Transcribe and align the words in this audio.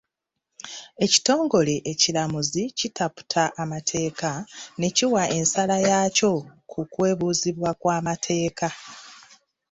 Ekitongole 1.05 1.75
ekiramuzi 1.91 2.63
kitaputa 2.79 3.43
amateeka 3.63 4.31
ne 4.79 4.89
kiwa 4.95 5.23
ensala 5.37 5.75
yaakyo 5.87 6.33
ku 6.71 6.79
kwebuuzibwa 6.93 7.69
kw'amateeka. 7.81 8.67